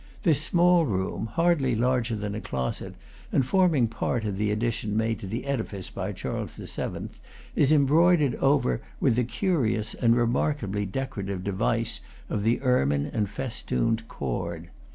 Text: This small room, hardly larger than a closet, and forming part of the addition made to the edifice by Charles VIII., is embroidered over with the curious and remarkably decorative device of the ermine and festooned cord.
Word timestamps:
This 0.23 0.41
small 0.41 0.87
room, 0.87 1.27
hardly 1.27 1.75
larger 1.75 2.15
than 2.15 2.33
a 2.33 2.41
closet, 2.41 2.95
and 3.31 3.45
forming 3.45 3.87
part 3.87 4.25
of 4.25 4.39
the 4.39 4.49
addition 4.49 4.97
made 4.97 5.19
to 5.19 5.27
the 5.27 5.45
edifice 5.45 5.91
by 5.91 6.11
Charles 6.11 6.55
VIII., 6.55 7.09
is 7.55 7.71
embroidered 7.71 8.33
over 8.37 8.81
with 8.99 9.15
the 9.15 9.23
curious 9.23 9.93
and 9.93 10.17
remarkably 10.17 10.87
decorative 10.87 11.43
device 11.43 11.99
of 12.31 12.43
the 12.43 12.59
ermine 12.63 13.05
and 13.13 13.29
festooned 13.29 14.07
cord. 14.07 14.71